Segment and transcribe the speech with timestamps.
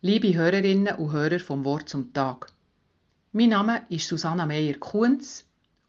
[0.00, 2.52] Liebe Hörerinnen und Hörer vom Wort zum Tag.
[3.32, 5.44] Mein Name ist Susanna Meyer-Kunz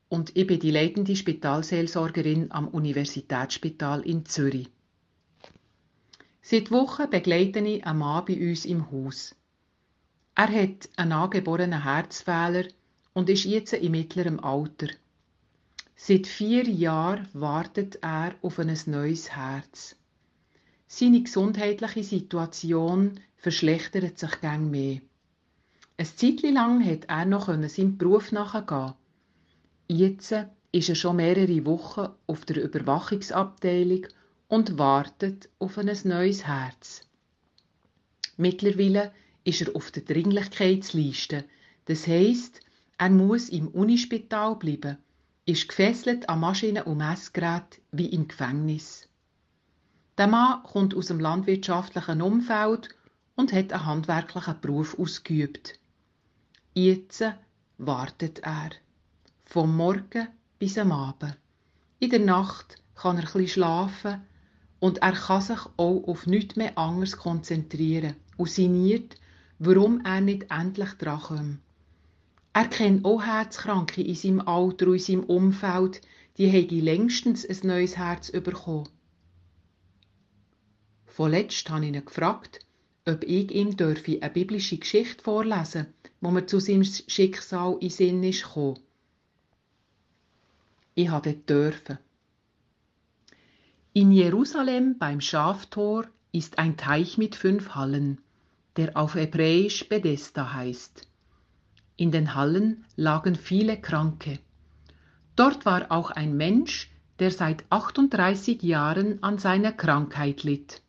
[0.08, 4.72] und ich bin die leitende Spitalseelsorgerin am Universitätsspital in Zürich.
[6.42, 9.36] Seit Wochen begleite ich einen Mann bei uns im Haus.
[10.34, 12.64] Er hat einen angeborenen Herzfehler
[13.14, 14.88] und ist jetzt in mittlerem Alter.
[15.96, 19.99] Seit vier Jahren wartet er auf ein neues Herz.
[20.92, 25.02] Seine gesundheitliche Situation verschlechtert sich gang mehr.
[25.98, 28.96] Ein Zeitchen lang hat er noch seinem Beruf nachgehen.
[29.88, 30.34] Jetzt
[30.72, 34.08] ist er schon mehrere Wochen auf der Überwachungsabteilung
[34.48, 37.02] und wartet auf ein neues Herz.
[38.38, 41.46] Mittlerweile ist er auf der Dringlichkeitsliste.
[41.86, 42.62] Das heisst,
[42.98, 44.98] er muss im Unispital bleiben,
[45.46, 49.09] ist gefesselt an Maschinen und Messgeräte wie im Gefängnis.
[50.20, 52.90] Der Mann kommt aus dem landwirtschaftlichen Umfeld
[53.36, 55.80] und hat einen handwerklichen Beruf ausgeübt.
[56.74, 57.24] Jetzt
[57.78, 58.72] wartet er.
[59.46, 60.28] Vom Morgen
[60.60, 61.38] bis am Abend.
[62.00, 64.20] In der Nacht kann er ein schlafen
[64.82, 69.16] und er kann sich auch auf nichts mehr anderes konzentrieren und sinniert,
[69.58, 71.60] warum er nicht endlich drankommt.
[72.52, 76.02] Er kennt auch Herzkranke in seinem Alter und in seinem Umfeld,
[76.38, 78.90] die längstens ein neues Herz bekommen.
[81.20, 82.62] Vorletzt habe ich ihn gefragt,
[83.06, 85.88] ob ich ihm dürfe eine biblische Geschichte vorlesen
[86.22, 88.80] wo mir zu seinem Schicksal in Sinn ist gekommen.
[90.96, 91.98] Ich habe dürfen.
[93.92, 98.22] In Jerusalem beim Schaftor ist ein Teich mit fünf Hallen,
[98.78, 101.06] der auf Hebräisch Bethesda heißt.
[101.98, 104.40] In den Hallen lagen viele Kranke.
[105.36, 110.82] Dort war auch ein Mensch, der seit 38 Jahren an seiner Krankheit litt.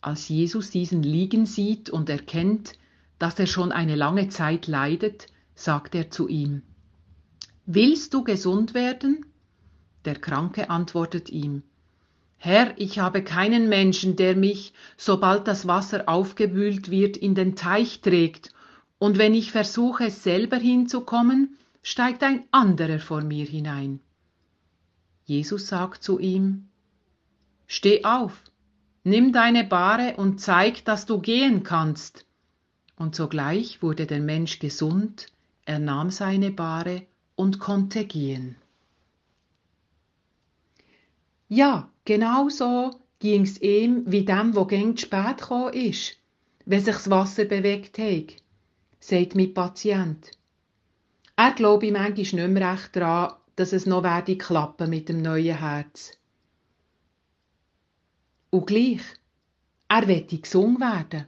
[0.00, 2.72] Als Jesus diesen liegen sieht und erkennt,
[3.18, 6.62] dass er schon eine lange Zeit leidet, sagt er zu ihm,
[7.66, 9.26] Willst du gesund werden?
[10.06, 11.62] Der Kranke antwortet ihm,
[12.38, 18.00] Herr, ich habe keinen Menschen, der mich, sobald das Wasser aufgewühlt wird, in den Teich
[18.00, 18.54] trägt,
[18.98, 24.00] und wenn ich versuche, selber hinzukommen, steigt ein anderer vor mir hinein.
[25.26, 26.68] Jesus sagt zu ihm,
[27.66, 28.42] Steh auf,
[29.02, 32.26] Nimm deine Bahre und zeig, dass du gehen kannst.
[32.96, 35.28] Und sogleich wurde der Mensch gesund,
[35.64, 38.56] er nahm seine Bahre und konnte gehen.
[41.48, 46.16] Ja, genau so ging's ihm wie dem, wo gäng spät gekommen ist,
[46.66, 48.36] wenn sich das Wasser bewegt hat,
[49.00, 50.30] sagt mein Patient.
[51.36, 55.56] Er glaube manchmal nicht mehr recht daran, dass es noch werde klappen mit dem neuen
[55.56, 56.19] Herz.
[58.50, 59.02] Und gleich,
[59.88, 61.26] er wette gesungen werden.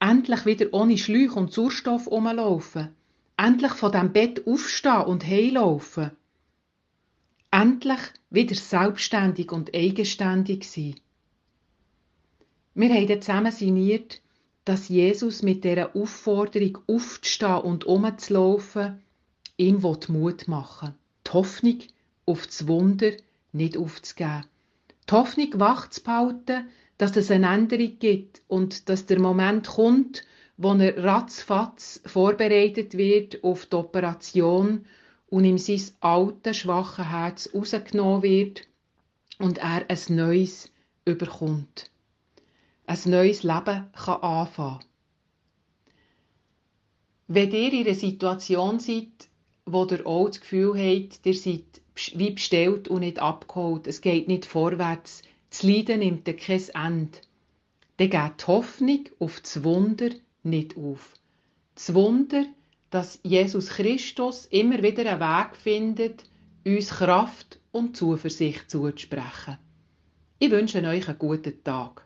[0.00, 2.94] Endlich wieder ohne Schläuche und Sauerstoff rumlaufen.
[3.36, 6.10] Endlich von dem Bett aufstehen und heilaufen.
[7.50, 8.00] Endlich
[8.30, 10.96] wieder selbstständig und eigenständig sein.
[12.74, 14.20] Wir haben zusammen sinniert,
[14.66, 19.02] dass Jesus mit dieser Aufforderung aufzustehen und umzulaufen
[19.56, 20.94] ihm Mut machen will.
[21.26, 21.78] Die Hoffnung
[22.26, 23.12] auf das Wunder
[23.52, 24.44] nicht aufzugeben
[25.08, 26.68] die Hoffnung wach zu behalten,
[26.98, 30.24] dass es eine Änderung gibt und dass der Moment kommt,
[30.56, 34.86] wo er ratzfatz vorbereitet wird auf die Operation
[35.28, 38.62] und ihm sein altes, schwaches Herz rausgenommen wird
[39.38, 40.70] und er ein neues
[41.04, 41.90] überkommt.
[42.86, 44.84] Ein neues Leben kann anfangen.
[47.28, 49.28] Wenn ihr in einer Situation seid,
[49.66, 51.82] wo ihr auch das Gefühl habt, ihr seid
[52.14, 53.86] wie bestellt und nicht abgeholt.
[53.86, 55.22] Es geht nicht vorwärts.
[55.50, 57.18] Das Leiden nimmt kein Ende.
[57.96, 60.10] Dann geht die Hoffnung auf das Wunder
[60.42, 61.14] nicht auf.
[61.74, 62.44] Das Wunder,
[62.90, 66.24] dass Jesus Christus immer wieder einen Weg findet,
[66.64, 69.58] uns Kraft und Zuversicht zuzusprechen.
[70.38, 72.05] Ich wünsche euch einen guten Tag.